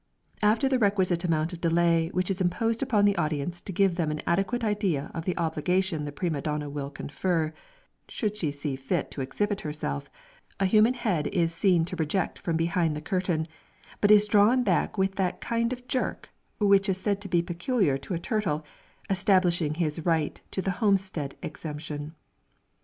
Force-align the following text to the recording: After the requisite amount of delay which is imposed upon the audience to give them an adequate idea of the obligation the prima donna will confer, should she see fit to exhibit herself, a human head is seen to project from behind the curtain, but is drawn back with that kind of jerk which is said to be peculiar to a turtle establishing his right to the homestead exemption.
After 0.41 0.67
the 0.67 0.79
requisite 0.79 1.23
amount 1.25 1.53
of 1.53 1.61
delay 1.61 2.09
which 2.11 2.31
is 2.31 2.41
imposed 2.41 2.81
upon 2.81 3.05
the 3.05 3.15
audience 3.17 3.61
to 3.61 3.71
give 3.71 3.97
them 3.97 4.09
an 4.09 4.23
adequate 4.25 4.63
idea 4.63 5.11
of 5.13 5.25
the 5.25 5.37
obligation 5.37 6.05
the 6.05 6.11
prima 6.11 6.41
donna 6.41 6.71
will 6.71 6.89
confer, 6.89 7.53
should 8.07 8.35
she 8.35 8.49
see 8.49 8.75
fit 8.75 9.11
to 9.11 9.21
exhibit 9.21 9.61
herself, 9.61 10.09
a 10.59 10.65
human 10.65 10.95
head 10.95 11.27
is 11.27 11.53
seen 11.53 11.85
to 11.85 11.95
project 11.95 12.39
from 12.39 12.57
behind 12.57 12.95
the 12.95 12.99
curtain, 12.99 13.45
but 14.01 14.09
is 14.09 14.27
drawn 14.27 14.63
back 14.63 14.97
with 14.97 15.13
that 15.17 15.39
kind 15.39 15.71
of 15.71 15.87
jerk 15.87 16.29
which 16.57 16.89
is 16.89 16.97
said 16.97 17.21
to 17.21 17.29
be 17.29 17.43
peculiar 17.43 17.95
to 17.99 18.15
a 18.15 18.19
turtle 18.19 18.65
establishing 19.07 19.75
his 19.75 20.03
right 20.03 20.41
to 20.49 20.63
the 20.63 20.71
homestead 20.81 21.35
exemption. 21.43 22.15